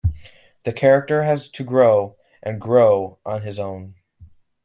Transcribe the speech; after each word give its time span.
The 0.63 0.73
character 0.73 1.21
has 1.25 1.47
to 1.49 1.63
grow 1.63 2.15
and 2.41 2.59
grow 2.59 3.19
on 3.23 3.43
his 3.43 3.59
own. 3.59 3.93